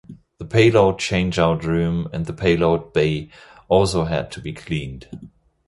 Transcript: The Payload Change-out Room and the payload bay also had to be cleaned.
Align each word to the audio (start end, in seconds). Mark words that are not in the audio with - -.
The 0.39 0.45
Payload 0.45 0.97
Change-out 0.97 1.63
Room 1.63 2.07
and 2.11 2.25
the 2.25 2.33
payload 2.33 2.91
bay 2.91 3.29
also 3.67 4.05
had 4.05 4.31
to 4.31 4.41
be 4.41 4.51
cleaned. 4.51 5.29